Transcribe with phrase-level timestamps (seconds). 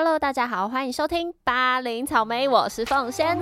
[0.00, 3.36] Hello，大家好，欢迎收听八零草莓，我是凤仙。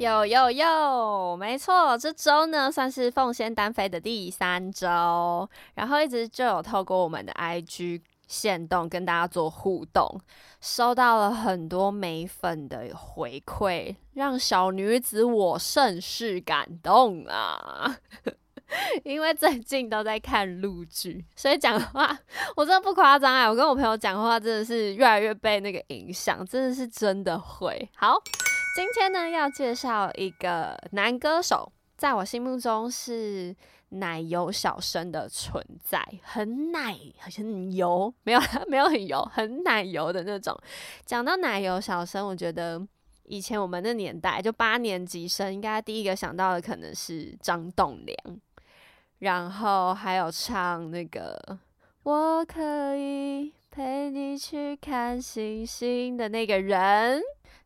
[0.00, 10.18] 有有有，没错，这周呢算是凤仙单飞的第三周，然后一直就有透过我们的 IG 线动跟大家做互动，
[10.58, 17.98] 收到了很多美粉的回馈，让小女子我甚是感动啊！
[19.04, 22.18] 因为最近都在看陆剧，所以讲话
[22.56, 28.16] 我真的不夸张哎，我跟我朋友讲话真的是越来越被那个影响，真的是真的会好。
[28.72, 33.54] 今天呢，要介绍一个男歌手，在我心目中是
[33.88, 40.56] 奶油小生的存在，很奶，很油，没有没有很油，很奶油的那种。
[41.04, 42.80] 讲到奶油小生，我觉得
[43.24, 48.16] 以前我们的年代，就八年级生，应该第一个想到的可能是张栋梁，
[49.18, 51.58] 然后还有唱那个
[52.04, 57.20] “我可以陪你去看星星”的那个人。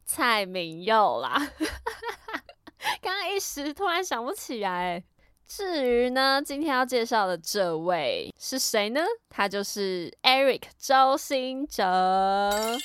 [0.05, 1.37] 蔡明佑啦，
[3.01, 5.03] 刚刚一时突然想不起来。
[5.47, 9.03] 至于呢，今天要介绍的这位是谁呢？
[9.29, 12.79] 他就是 Eric 周兴哲。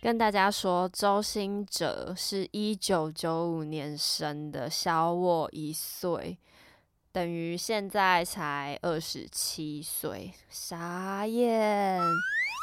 [0.00, 6.38] 跟大家说，周兴哲是一九九五年生的，小我一岁，
[7.12, 12.00] 等于现在才二十七岁，傻眼。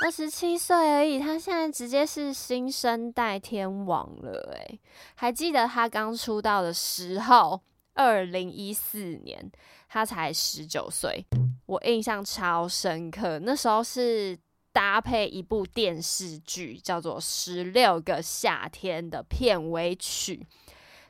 [0.04, 4.80] 二十七岁而已，他现在直接是新生代天王了诶，
[5.16, 7.62] 还记得他刚出道的时候，
[7.94, 9.52] 二零一四年，
[9.88, 11.26] 他才十九岁，
[11.66, 13.40] 我印象超深刻。
[13.40, 14.38] 那时候是
[14.72, 20.46] 搭配一部电视剧，叫做《十六个夏天》的片尾曲，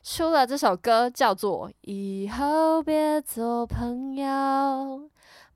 [0.04, 4.26] 出了这首歌，叫做《以后别做朋友》。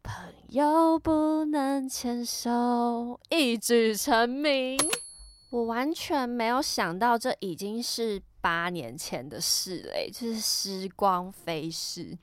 [0.02, 0.14] 朋
[0.50, 4.78] 友不能牵手，一举成名。
[5.50, 12.18] 我完全没有想到，这已经是八年前的事嘞，就是时光飞逝。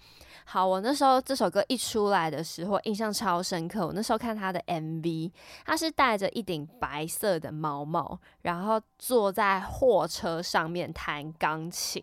[0.45, 3.85] 好，我那时候这首歌一出来的时候，印象超深刻。
[3.85, 5.33] 我那时候看他的 MV，
[5.65, 12.01] 他是戴着一顶白色的毛帽，然后坐在货车上面弹钢琴。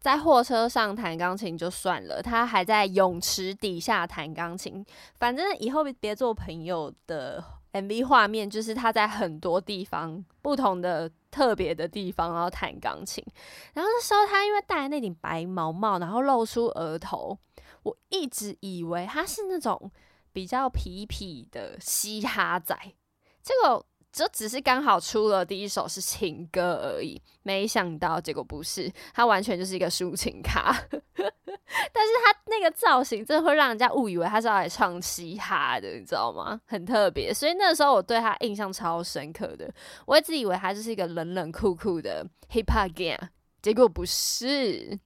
[0.00, 4.84] 在货车上弹钢琴就算了，他还在泳池底下弹钢琴。
[5.18, 13.22] 反正以后别做朋友的 MV 画面，就是他在很多地方不同的特别的地方，然后弹钢琴。
[13.74, 17.38] 然后那时候他因为戴那顶白毛帽，然后露出额头，
[17.82, 19.92] 我一直以为他是那种
[20.32, 22.74] 比较痞痞的嘻哈仔，
[23.42, 23.84] 结果。
[24.12, 30.74] 就只是刚好出了第一首是情歌而已，没想到结果不是，他完全就是一个抒情咖。
[31.92, 36.60] 但是他那个造型真的会让人家误以为他是要来唱嘻哈的，你知道吗？
[36.66, 39.72] 很特别，所以那时候我对他印象超深刻的，
[40.06, 43.18] 我一直以为他就是一个冷冷酷酷的 hip hop gang，
[43.62, 44.98] 结果不是。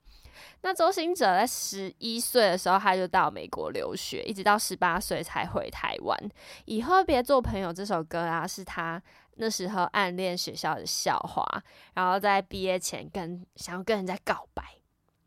[0.64, 6.18] 那周星哲在十一岁的时候，他就到美国留学，一直到十八岁才回台湾。
[6.64, 9.00] 以后别做朋友这首歌啊，是他
[9.34, 11.44] 那时候暗恋学校的校花，
[11.92, 14.62] 然后在毕业前跟想要跟人家告白，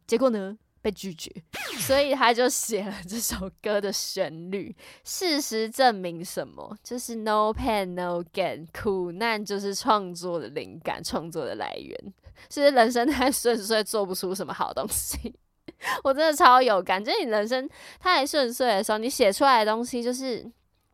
[0.07, 1.31] 结果呢被拒绝，
[1.81, 4.75] 所以他就写了这首歌的旋律。
[5.03, 6.75] 事实证明什么？
[6.83, 12.13] 就是 no pain no gain，苦难就是创作的灵感，创作的来源。
[12.49, 15.35] 其实人生太顺遂，做不出什么好东西。
[16.03, 20.49] 我真的超有感，觉你人生太顺遂的时候，你写出来的东西就是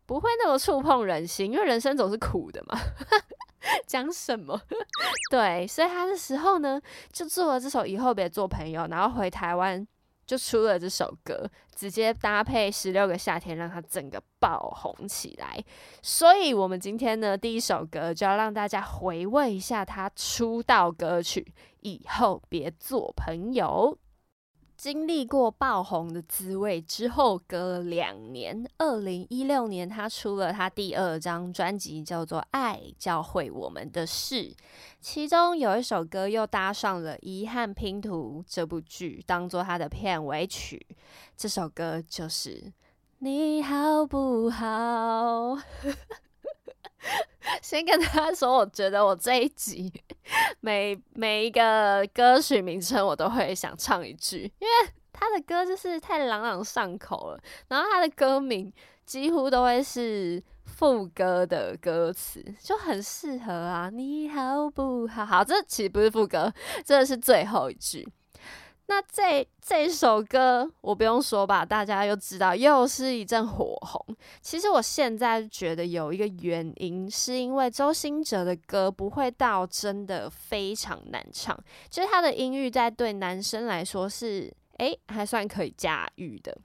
[0.05, 2.77] 不会那么触碰人心，因为人生总是苦的嘛。
[3.87, 4.59] 讲什么？
[5.31, 6.81] 对，所以他的时候呢，
[7.13, 9.87] 就做了这首《以后别做朋友》，然后回台湾。
[10.25, 15.63] 就出了这首歌，直接搭配十六个夏天，让它整个爆红起来。
[16.01, 21.41] 所以，我们今天呢，第一首歌就要让大家回味一下他出道歌曲
[21.81, 23.97] 《以后别做朋友》。
[24.83, 34.35] 经历过爆红的滋味之后，隔了两年，二零一六年，他出了他第二张专辑，叫做《爱教会我们的事》，
[34.99, 40.85] 其中有一首歌又搭上了《遗憾拼图》这部剧，当做他的片尾曲。
[41.37, 42.49] 这首歌就是
[43.19, 44.65] 《你好不好》。
[47.61, 49.91] 先跟大家说，我觉得我这一集
[50.61, 58.71] 每每一个歌曲名称我都会想唱一句，因为他的歌就是太朗朗上口了，然后他的歌名
[59.05, 63.89] 几乎都会是副歌的歌词，就很适合啊。
[63.89, 65.25] 你好不好？
[65.25, 66.53] 好，这其实不是副歌，
[66.85, 68.07] 这是最后一句。
[68.87, 74.15] 那这这首歌我不用说吧，大家又知道，又是一阵火红。
[74.41, 81.57] 其实我现在觉得有一个原因，是因为周兴哲的歌不会到真的非常难唱，
[81.89, 86.55] 就是他的音域在对男生来说是诶还算可以驾驭的。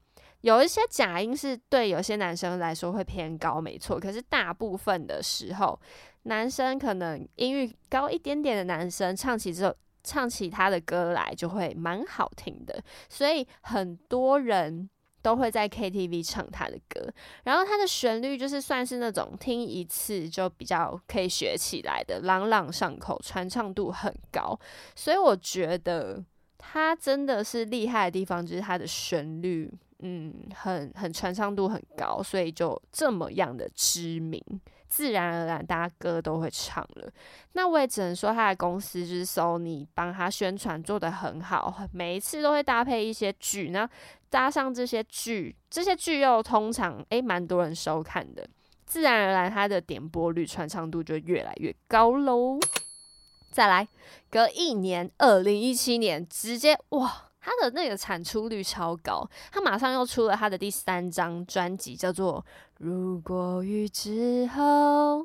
[0.41, 3.99] 有一些假音是对有些男生来说会偏高，没错。
[3.99, 5.81] 可是大部分的时候，
[6.25, 9.75] 男生可能音域高一点点的男生唱起之后。
[10.03, 14.89] 唱起他的歌来就会蛮好听的，所以很多人
[15.21, 17.13] 都会在 KTV 唱他的歌。
[17.45, 24.59] 然后他的旋律就是算是那种听一次就比较可以学起来的，朗朗上口，传唱度很高。
[24.95, 26.25] 所以我觉得
[26.57, 34.43] 他真的是厉害的地方，就是他的旋律，嗯，很很传唱度很高，所以就这么样的知名。
[34.89, 37.13] 自然而然，大家歌都会唱了。
[37.53, 43.89] 那我也只能说，他的公司就是 Sony 帮他宣传做得很好，每一次都会搭配一些剧，那
[44.31, 48.49] 搭上这些剧，这些剧又通常诶蛮多人收看的，
[48.87, 52.59] 自然而然他的点播率、传唱度就越来越高喽。
[53.51, 53.87] 再来，
[54.31, 57.28] 隔一年，二零一七年，直接哇！
[57.49, 62.45] 他的那个产出率超高，他马上又出了他的第三张专辑，叫做
[62.79, 65.23] 《如果雨之后》。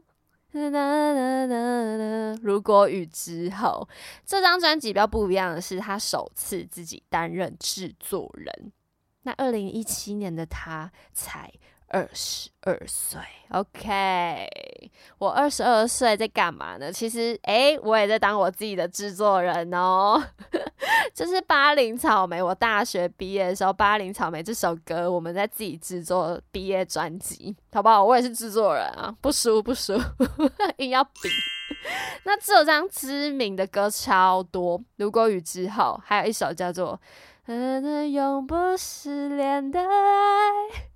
[2.42, 3.88] 如果雨之后，
[4.26, 8.72] 这张专辑比较不一样的是，他首次自己担任制作人。
[9.24, 11.52] 那二零一七年的他才。
[11.94, 14.50] 二十二岁，OK，
[15.20, 16.92] 我二十二岁在干嘛呢？
[16.92, 20.20] 其实，诶，我也在当我自己的制作人哦。
[21.14, 28.04] 就是巴林草莓，我大学毕业的时候，《巴林草莓》这首歌，我们在自己制作毕业专辑，好不好？
[28.04, 29.94] 我也是制作人啊，不输不输，
[30.78, 31.30] 硬要比。
[32.24, 37.00] 那这张知名的歌超多，《如果雨之后》，还有一首叫做。
[38.14, 39.88] 永不失联的爱，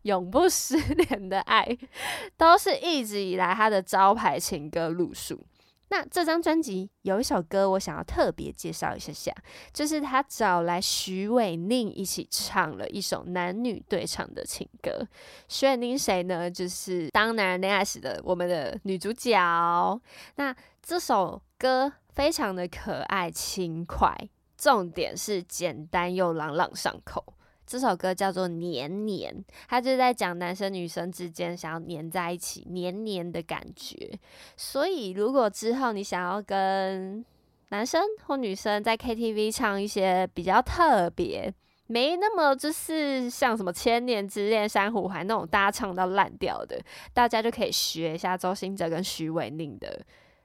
[0.04, 1.78] 永不失联的爱，
[2.38, 5.46] 都是一直以来他的招牌情歌路数。
[5.90, 9.34] 那这张专辑有一首歌，我想要特别介绍一下下，
[9.74, 15.08] 就是他找来徐伟宁一起唱了一首男女对唱的情歌。
[15.48, 16.52] 徐伟宁谁呢？
[16.52, 20.02] 就是《当男人恋爱时》的我们的女主角。
[20.36, 24.14] 那这首歌非常的可爱轻快。
[24.58, 27.24] 重点是简单又朗朗上口。
[27.66, 29.34] 这首歌叫做《黏黏》，
[29.68, 34.18] 它就在讲男生女生之间想要黏在一起、黏黏的感觉。
[34.56, 37.26] 所以，如果之后你想要跟
[37.70, 41.54] 男生或女生在 KTV 唱一些比较特别、
[41.88, 46.80] 没那么就是像什么《千年之恋》《珊瑚海》那种大家唱到烂掉的，
[47.14, 50.02] 大家就可以学一下周兴哲跟徐伟宁的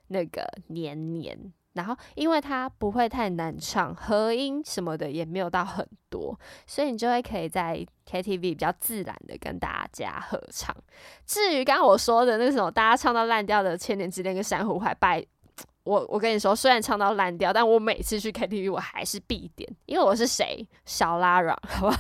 [0.08, 1.36] 那个《黏黏》。
[1.74, 10.74] 然后，因为它不会太难唱，和音什么的也没有到很多，所以你就会可以在 KTV 比较自然的跟大家合唱。
[11.26, 15.24] 至于刚刚我说的那什么大家唱到烂掉的《千年之恋》跟《珊瑚海》，拜
[15.84, 20.66] 我我跟你说，虽然唱到烂掉，但我每次去 KTV 我还是必点，因为我是谁？
[20.84, 21.96] 小拉软，好吧？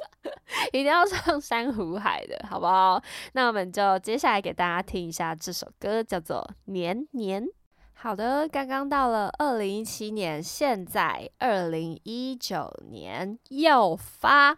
[0.72, 3.00] 一定要唱《珊瑚海》的好不好？
[3.34, 6.38] 那我们就接下来给大家听一下这首歌，叫做
[6.72, 7.44] 《年年》。
[8.06, 14.56] 好的，刚刚到了二零一七年，现在二零一九年又发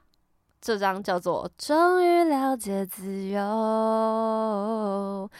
[0.60, 5.30] 这张叫做《终于了解自由》哦，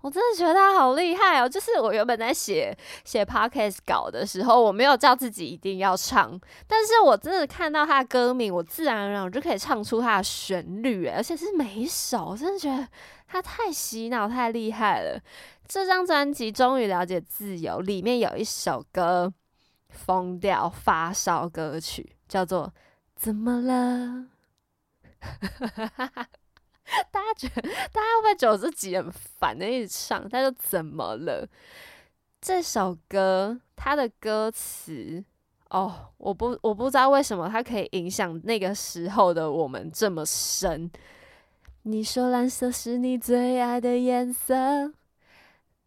[0.00, 1.46] 我真的觉得他好厉害哦！
[1.46, 2.74] 就是我原本在写
[3.04, 12.88] 写 podcast 稿的时候，我没有叫自己一定要唱，但是我真的看到他的歌名，我自然而然我就可以唱出他的旋律，而且是每一首，我真的觉得
[13.28, 15.20] 他太洗脑，太厉害了。
[15.70, 19.32] 这张专辑终于了解自由，里面有一首歌，
[19.88, 22.66] 疯掉发烧歌曲，叫做
[23.14, 23.72] 《怎么了》。
[27.12, 30.28] 大家觉得，大家会不会觉得自己很烦的一直唱？
[30.28, 31.48] 他就怎么了？
[32.40, 35.24] 这首歌它的歌词
[35.68, 40.90] 哦，我不我不知道为什么它可以影响那个时候的我们这么深。
[41.82, 44.94] 你说蓝色是你最爱的颜色。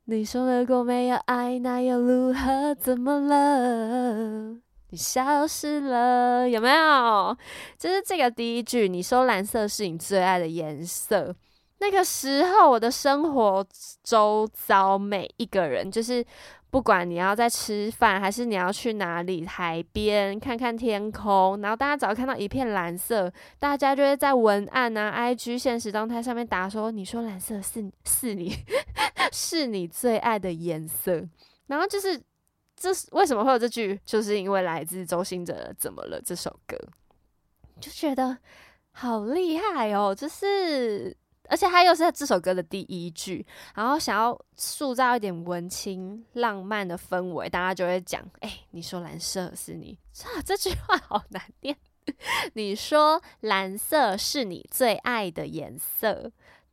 [0.06, 2.76] 你说如果没有爱，那又如何？
[2.76, 4.50] 怎么了？
[4.90, 7.38] 你消失了，有没有？
[7.80, 8.90] 就是这个第一句。
[8.90, 11.34] 你说蓝色是你最爱的颜色，
[11.80, 13.66] 那个时候我的生活
[14.04, 16.24] 周遭每一个人，就是
[16.70, 28.54] 不管你要在吃饭，还是你要去哪里海边看看天空，然后大家只要看到一片蓝色，大家就会在文案啊、IG 现实动态上面打说：“你说蓝色是是你
[29.34, 31.28] 是你最爱的颜色。”
[31.68, 32.22] 然后就是
[32.78, 36.78] 这是为什么会有这句，就是因为来自周兴哲《怎么了》这首歌，
[37.82, 38.38] 就觉得
[38.92, 41.18] 好厉害哦，就是。
[41.50, 51.76] 而且它又是这首歌的第一句，然后想要塑造一点文青浪漫的氛围，大家就会讲：“哎、你说蓝色是你，啊，这句话好难念。
[52.56, 56.32] 你说蓝色是你最爱的颜色，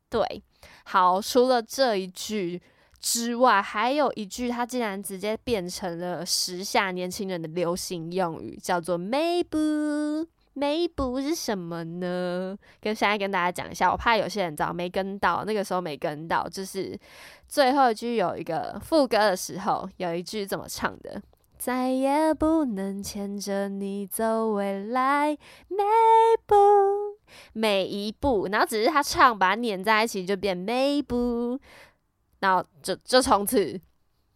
[0.09, 0.41] 对，
[0.85, 2.61] 好，除了这一句
[3.01, 10.27] 之外，还有一句，它竟然直接变成了时下年轻人的流行用语，叫做 “maybe”。
[10.53, 12.59] maybe 是什么呢？
[12.81, 16.99] 跟现在跟大家讲一下，我怕有些人早没跟到，那个时候没跟到，就是
[17.49, 21.23] 最后一句有一个副歌的时候，有一句怎么唱的？
[21.57, 25.39] 再也不能牵着你走未来
[25.69, 27.10] ，maybe
[27.53, 31.59] 每一步，然后只是他唱把它粘在一起就变每步，
[32.41, 33.81] 然后就就从此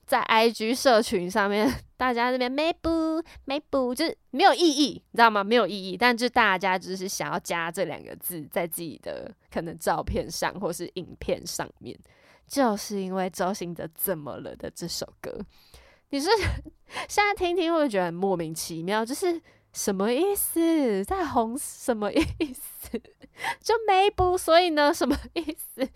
[0.07, 5.43] 在 IG 社群上面，大家这边每步每步就是没有意义，你知道吗？
[5.43, 11.99] 没有意义，但就大家就是想要加这两个字在自己的可能照片上或是影片上面，
[12.47, 15.35] 就是因为周兴哲怎么了的这首歌，
[16.11, 16.29] 你是
[17.09, 19.03] 现在听听会不会觉得很莫名其妙？
[19.03, 19.41] 就是
[19.75, 21.05] 什么意思？
[21.05, 22.23] 在红什么意
[22.55, 22.89] 思？
[23.61, 25.87] 就没补，所以呢， 什么意思？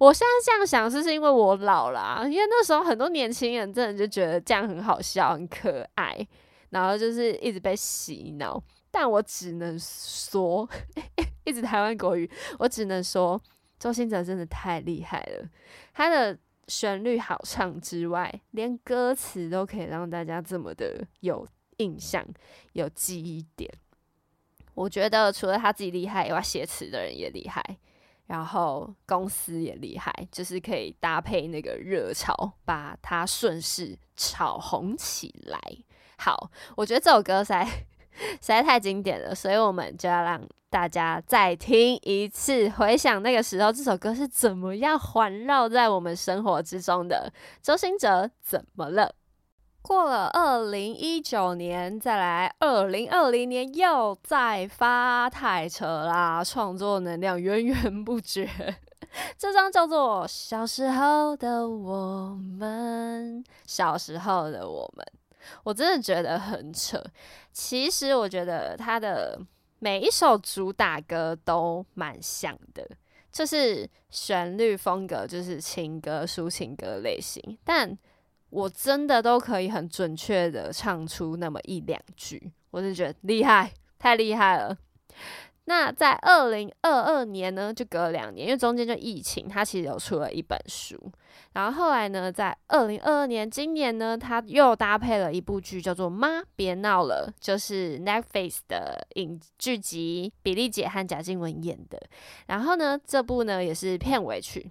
[0.00, 6.26] 我现在这样想，是是因为我老了、因为那时候很多年轻人真的就觉得这样很好笑、很可爱，
[6.70, 8.62] 然后就是一直被洗脑。
[8.90, 10.68] 但我只能说，
[11.44, 13.40] 一直台湾国语，我只能说，
[13.78, 15.48] 周兴哲真的太厉害了，
[15.92, 16.38] 他的。
[16.66, 21.46] 旋律好唱之外，连歌词都可以让大家这么的有
[21.78, 22.24] 印象、
[22.72, 23.70] 有记忆点。
[24.74, 27.62] 我觉得除了他自己厉害以外，写词的人也厉害，
[28.26, 35.60] 然后公司也厉害，就是可以搭配那个热潮，把它顺势炒红起来。
[36.16, 40.40] 好，我觉得这首歌实在实在太经典了，所以我们就要让
[40.70, 47.32] 大家再听一次，回想那个时候这首歌是怎么样环绕在我们生活之中的。
[47.62, 49.14] 周兴哲怎么了？
[49.86, 58.48] 过了二零一九年，再来二零二零年又再发太扯啦，创作能量源源不绝。
[59.36, 65.06] 这张叫做《小时候的我们》，小时候的我们，
[65.64, 67.04] 我真的觉得很扯。
[67.52, 69.38] 其实我觉得他的
[69.80, 72.88] 每一首主打歌都蛮像的，
[73.30, 77.94] 就是旋律风格就是情歌、抒情歌类型，但
[78.54, 84.78] 我真的都可以很准确的唱出那么一两句，我就觉得厉害，太厉害了。
[85.64, 90.96] 那在二零二二年呢，就隔了两年，因为中间就疫情，他其实有出了一本书。
[91.54, 102.00] 然后后来呢，在二零二二年，今年呢，他又搭配了一部剧，叫做《妈别闹了》，就是 Netflix 的影剧集，比利姐和贾静雯演的。
[102.46, 104.70] 然后呢，这部呢也是片尾曲。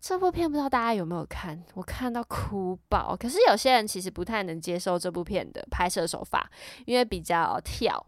[0.00, 1.62] 这部片不知道大家有没有看？
[1.74, 3.16] 我看到哭爆。
[3.16, 6.50] 可是有些人其实不太能接受这部片的拍摄手法，
[6.86, 8.06] 因为比较跳。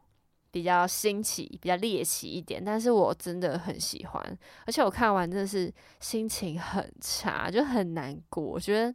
[0.51, 8.41] 比较新奇、比较猎奇一点，但是我真的很喜欢，而且我看完真的是心情很差，就很难过。
[8.41, 8.95] 我觉得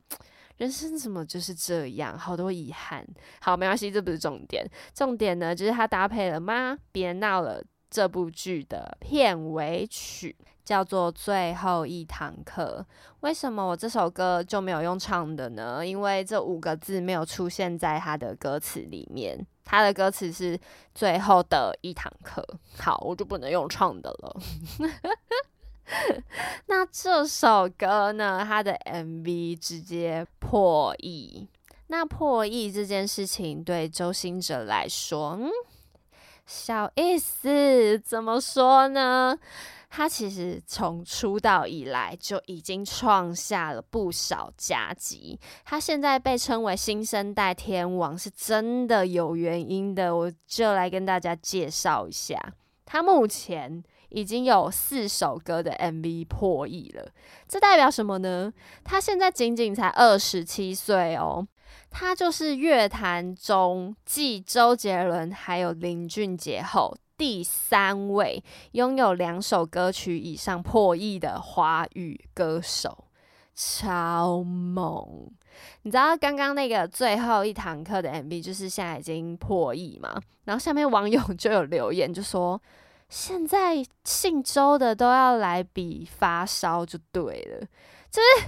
[0.56, 3.06] 人生怎么就是这样，好多遗憾。
[3.42, 10.34] 好，没关系，这不是重点，重点呢就是它搭配了《妈别闹了》这部剧的片尾曲，
[10.70, 12.86] 叫做《最后一堂课》。
[13.22, 15.84] 为什么我这首歌就没有用唱的呢？
[15.84, 19.44] 因为这五个字没有出现在它的歌词里面。
[19.66, 20.60] 他的歌词是
[20.94, 22.46] 最后的一堂课，
[22.78, 24.40] 好，我就不能用唱的了。
[26.68, 28.46] 那这首歌呢？
[28.48, 31.48] 它的 MV 直接破亿。
[31.88, 35.50] 那破亿这件事情对周兴哲来说，嗯，
[36.46, 37.98] 小意思。
[37.98, 39.36] 怎么说呢？
[39.90, 45.40] 他其实从出道以来就已经创下了不少佳绩。
[45.66, 50.16] 他现在被称为新生代天王，是真的有原因的。
[50.16, 52.54] 我就来跟大家介绍一下，
[52.86, 57.10] 他目前已经有四首歌的 MV 破亿了。
[57.48, 58.54] 这代表什么呢？
[58.84, 61.48] 他现在仅仅才二十七岁哦。
[61.90, 66.96] 他就是乐坛中继周杰伦还有林俊杰后。
[67.20, 73.04] 第三位拥有两首歌曲以上破亿的华语歌手，
[73.54, 75.28] 超猛！
[75.82, 80.18] 你知道刚刚那个最后一堂课的 MV 就是现在已经破亿嘛？
[80.46, 82.60] 然后下面网友就有留言就说，
[83.10, 87.68] 现在姓周的都要来比发烧就对了，
[88.10, 88.48] 就是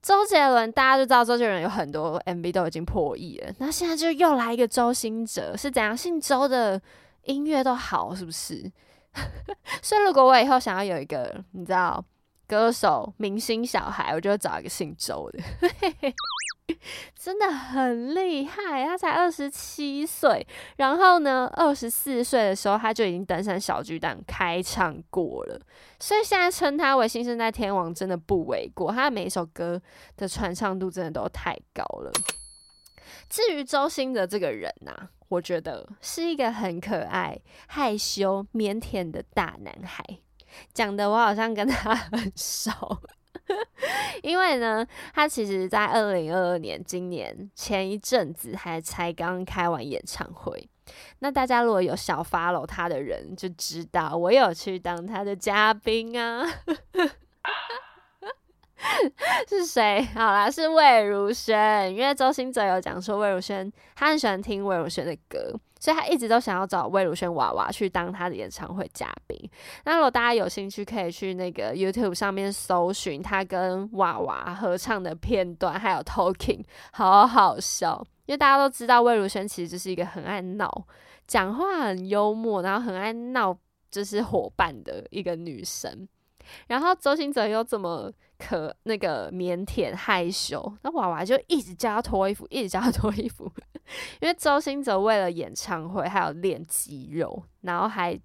[0.00, 5.94] 周杰伦，大家就知道周杰伦有很多 MV 都已经破亿了，那现在就又来一个周兴哲，是怎样？
[5.94, 6.80] 姓周的
[7.26, 8.72] 音乐都好，是不是？
[9.82, 12.04] 所以如果我以后想要有一个，你知道？
[12.48, 15.42] 歌手、明星小孩，我就会找一个姓周的，
[17.18, 18.84] 真的很厉害。
[18.84, 25.60] 他才二十七岁，然后呢，二十四岁的时候他就已经登上小巨蛋开唱过了，
[25.98, 28.92] 所以现在称他为新生代天王真的不为过。
[28.92, 29.82] 他的每一首歌
[30.16, 32.12] 的传唱度真的都太高了。
[33.28, 40.04] 至于周星哲这个人呐，我觉得是一个很可爱、害羞、腼腆的大男孩。
[40.72, 42.70] 讲的我好像跟他很熟，
[44.22, 50.68] 因为呢，他其实在二零二二年今年前一阵子还才刚开完演唱会。
[51.18, 56.46] 那大家如果有小 follow 他的人就知道，我有去当他的嘉宾啊。
[59.48, 60.02] 是谁？
[60.14, 61.94] 好啦，是魏如萱。
[61.94, 69.38] 因为周星哲有讲说，魏如萱他很喜欢听魏如萱的歌，所以他一直都想要找魏如萱娃娃去当他的演唱会嘉宾。
[69.84, 78.04] 那如果大家有兴趣，可以去那个 YouTube 上面搜寻他跟娃娃合唱的片段，还有 Talking，好好笑。
[78.26, 80.84] 因为大家都知道，魏如萱其实就是一个很爱闹、
[81.28, 83.56] 讲话很幽默，然后很爱闹，
[83.88, 86.08] 就是伙伴的一个女生。
[86.66, 88.12] 然后周星哲又这么。
[88.38, 93.50] 可那个腼腆害羞，那娃娃就一直叫他脱衣服，一直叫他脱衣服。
[94.20, 98.18] 因为周星哲为了演唱会还有练肌肉，然后还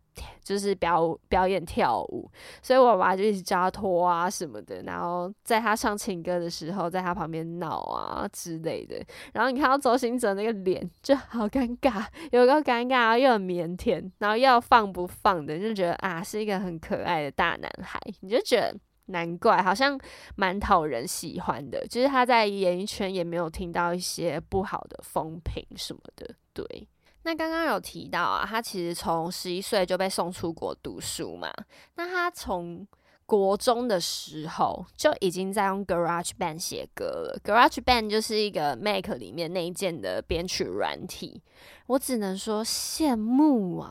[0.44, 2.30] 就是表表演跳舞，
[2.62, 4.84] 所以我娃就一直叫他脱啊什么的。
[4.84, 9.04] 然后在他唱情歌的时候，在他旁边闹啊之类的。
[9.34, 18.76] 然后你看到周星哲那个脸就好尴尬，有个尴尬又很腼腆，然后又放不放的，就觉得啊是一个很可爱的大男孩，你就觉得。
[19.12, 20.00] 难怪，好像
[20.36, 21.86] 蛮讨人喜欢的。
[21.88, 26.36] 就是他在演艺圈也没有听到一些不好的风评什么的。
[26.54, 26.88] 对，
[27.24, 31.52] 那刚刚有提到啊，他其实从十一岁就被送出国读书嘛。
[31.96, 32.86] 那他从
[33.32, 37.40] 国中的时候就已经在用 Garage Band 写歌了。
[37.42, 41.42] Garage Band 就是一个 Mac 里面那一件的编曲软体。
[41.88, 43.90] 我只能说羡慕啊！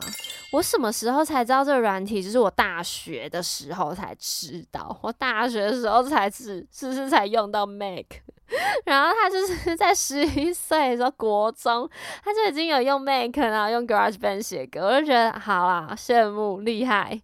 [0.52, 2.22] 我什么时候才知道这个软体？
[2.22, 4.98] 就是我大学的时候才知道。
[5.02, 8.04] 我大学的时候才知是是才用到 Mac，
[8.84, 11.88] 然后他就是在十一岁的时候，国中
[12.24, 17.20] 他就已经有用 Mac，然后用 Garage Band 写歌，我就觉得好啦，羡慕厉害。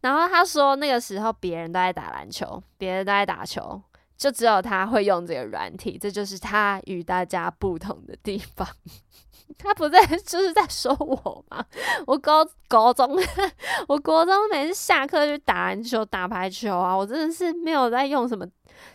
[0.00, 3.80] 然后他说那个时候别人都在打篮球，别人都在打球，
[4.16, 8.66] 就只有他会用这个软体，这就是他与大家不同的地方。
[9.58, 11.64] 他不在，就是在说我吗？
[12.06, 13.16] 我高高中，
[13.86, 18.44] 我国中每次下课就打篮球、打排球啊，我真的是没有在用什么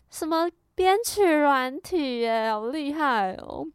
[0.09, 3.65] 什么编曲软体耶，好厉害哦！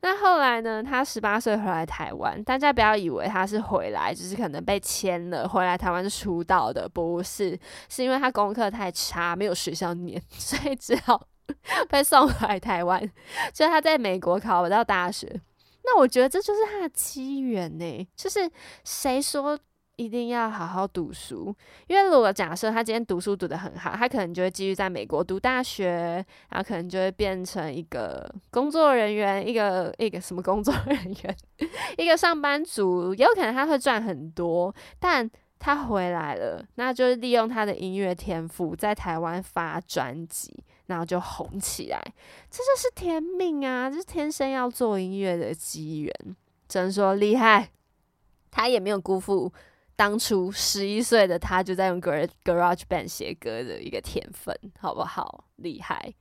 [0.00, 0.82] 那后来呢？
[0.82, 7.56] 他十八岁回来台湾，大家不要以为他是回来，就是可能被签了回来台湾出道的，不是，
[7.88, 11.28] 是因为他功课太差，没有学校念， 所以只好
[11.88, 13.00] 被送回来台湾。
[13.54, 15.40] 所以他在美国考不到大学。
[15.84, 18.50] 那我觉得这就是他的机缘呢，就是
[18.84, 19.58] 谁说
[19.98, 21.54] 一定要好好读书？
[21.86, 31.36] 因为如果假设他今天读书读得很好，他可能就会继续在美国读大学，然后可能就会变成一个工作人员，一个一个什么工作人员，
[31.98, 35.30] 一个上班族，也有可能他会赚很多，但。
[35.60, 40.54] 他回来了，那就是利用他的音乐天赋，在台湾发专辑，
[40.86, 42.00] 然后就红起来。
[42.48, 46.14] 这就是天命啊，这是天生要做音乐的机缘。
[46.68, 47.70] 只能说厉害，
[48.52, 49.52] 他也没有辜负
[49.98, 55.44] 当初十一岁的他就在用 Garage Band 写歌的一个天分，好不好？
[55.56, 56.14] 厉害。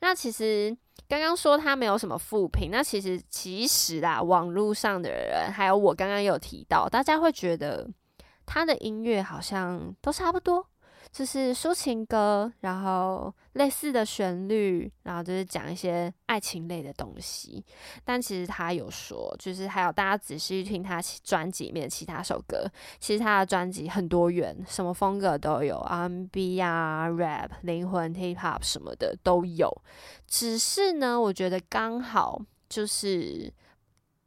[0.00, 0.76] 那其实
[1.08, 7.88] 刚刚说他没有什么负评，那其实其实啦，网络上的人还有我刚刚有提到，大家会觉得。
[8.44, 10.66] 他的音乐好像都差不多，
[11.12, 17.62] 就是抒情歌，然后类似的旋律，然后就是讲一些爱情类的东西。
[18.02, 22.66] 但其实他有说，就是还有大家仔细听他专辑里面其他首歌，
[22.98, 29.70] 其实他的专辑很多元，什么风格都有，R&B 啊、Rap、灵魂 Hip Hop 什么的都有。
[30.26, 33.52] 只是呢，我觉得刚好就是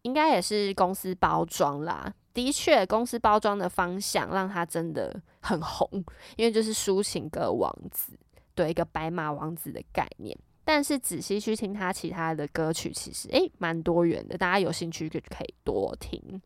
[0.04, 2.14] 应该也是公司包装啦。
[2.36, 5.90] 的确，公司包装的方向让他真的很红，
[6.36, 8.12] 因为就是抒情歌王子。
[8.54, 10.38] 对一个白马王子的概念。
[10.64, 16.42] 但是仔细去听他其他的歌曲，其实诶蛮多元的，大家有兴趣就可以多听。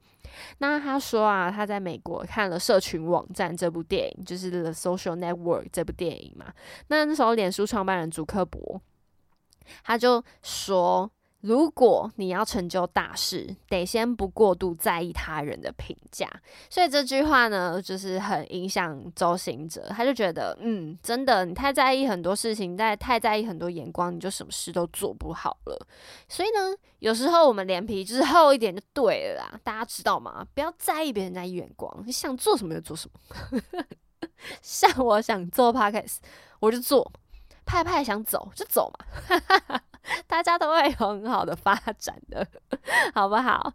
[0.60, 6.54] 那他说啊，他在美国看了《社群网站》这部电影，就是《The Social Network》这部电影嘛。
[6.88, 8.80] 那那时候，脸书创办人祖克伯
[9.84, 11.12] 他就说。
[11.42, 16.30] 如果你要成就大事，得先不过度在意他人的评价。
[16.70, 19.88] 所以这句话呢，就是很影响周行哲。
[19.90, 25.88] 他就觉得，嗯，真的，你太在意很多事情，在太在意很多眼光，你就什么事都做不好了。
[26.28, 29.60] 所以呢，有时候我们脸皮就是厚一点就对了啦。
[29.64, 30.46] 大家知道吗？
[30.54, 33.62] 不要在意别人家眼光，你想做什么就做什么。
[34.62, 36.18] 像我想做 podcast，
[36.60, 37.02] 我就做；
[37.66, 39.82] 派派想走就走嘛。
[40.28, 42.46] 大家都会有很好的发展的，
[43.14, 43.72] 好不好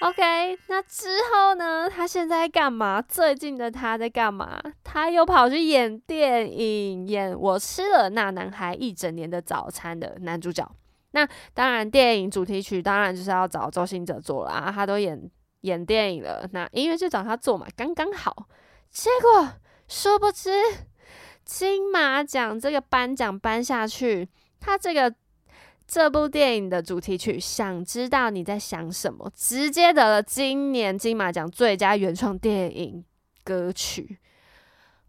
[0.00, 1.88] ？OK，那之后呢？
[1.88, 3.02] 他现在干嘛？
[3.02, 4.60] 最近的他在干嘛？
[4.84, 10.68] 他又跑去演电影，演《我吃了那男孩一整年的早餐》的男主角。
[11.12, 14.72] 那当然，电影主题曲当然就是要找周星哲做了啊。
[14.72, 15.30] 他都演
[15.62, 18.46] 演电影了，那音乐就找他做嘛，刚刚好。
[18.90, 19.48] 结果
[19.88, 20.50] 殊不知，
[21.44, 24.28] 金马奖这个颁奖颁下去，
[24.60, 25.14] 他这个。
[25.88, 33.02] 这部电影的主题曲《想知道你在想什么》直接得了今年金马奖最佳原创电影
[33.42, 34.18] 歌曲。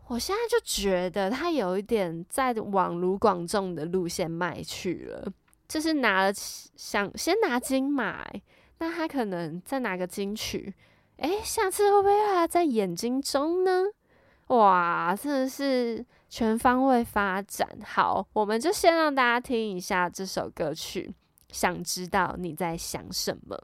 [0.08, 5.30] 我现在就觉得他有一点在往卢广仲的路线迈去了，
[5.68, 8.26] 就是拿了想先拿金马，
[8.78, 10.74] 那他可能再拿个金曲，
[11.18, 13.84] 诶，下次会不会还在眼睛中呢？
[14.48, 16.06] 哇，真的是。
[16.30, 21.14] 全方位发展好，我们就先让大家听一下这首歌曲。
[21.52, 23.60] 想知道你在想什么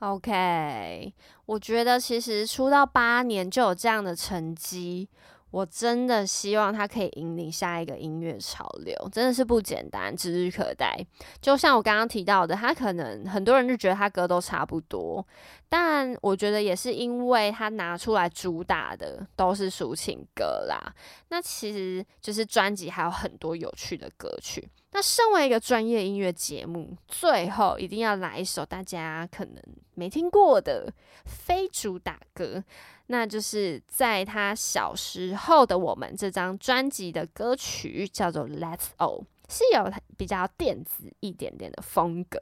[0.00, 1.14] ？OK，
[1.46, 5.08] 我觉得其实出道八年就有这样的成绩。
[5.52, 10.98] 我真的希望他可以引领下一个音乐潮流，真的是不简单，指日可待。
[11.40, 15.24] 就像我刚刚提到的，他可能很多人就觉得他歌都差不多，
[15.68, 20.94] 但我觉得也是因为他拿出来主打的都是抒情歌啦。
[21.28, 24.66] 那其实就是专辑还有很多有趣的歌曲。
[24.92, 29.62] 那身为一个专业音乐节目，最后一定要来一首大家可能
[29.94, 30.92] 没听过的
[31.24, 32.62] 非主打歌。
[33.06, 42.38] 那就是在他小时候的我们这张专辑的歌曲叫做《Let's All》，是有比较电子一点点的风格。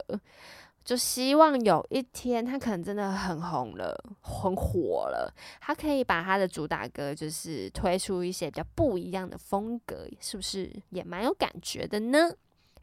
[0.83, 12.31] 就希望有一天他可能真的很红了，很火了，他可以把他的主打歌就是推出一些比较不一样的风格，是不是也蛮有感觉的呢？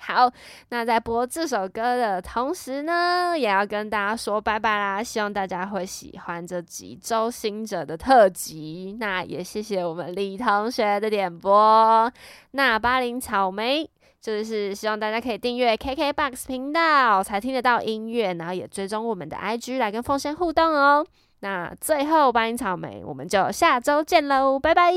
[0.00, 0.32] 好，
[0.68, 5.02] 那在播这首歌的同时呢，也要跟大家说拜拜啦！
[5.02, 8.96] 希望大家会喜欢这集周星哲的特辑。
[9.00, 12.08] 那也谢谢我们李同学的点播。
[12.52, 21.06] 那巴林草莓就是希望大家可以订阅 KKBOX 频道，才听得到音乐，然后也追踪我们的 IG 来跟凤仙互动哦。
[21.40, 24.92] 那最后巴林草莓，我们就下周见喽，拜拜。